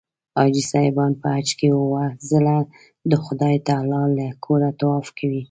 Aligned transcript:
حاجي 0.37 0.63
صاحبان 0.73 1.11
په 1.21 1.27
حج 1.35 1.49
کې 1.59 1.67
اووه 1.77 2.05
ځله 2.29 2.57
د 3.11 3.13
خدای 3.25 3.55
تعلی 3.67 4.03
له 4.17 4.25
کوره 4.43 4.69
طواف 4.79 5.05
کوي. 5.17 5.39